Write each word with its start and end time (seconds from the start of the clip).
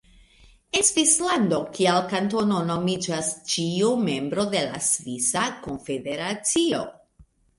En 0.77 0.85
Svislando 0.85 1.57
kiel 1.75 1.99
kantono 2.13 2.61
nomiĝas 2.69 3.29
ĉiu 3.51 3.91
membro 4.07 4.47
de 4.55 4.65
la 4.71 4.81
Svisa 4.89 5.43
Konfederacio. 5.67 6.83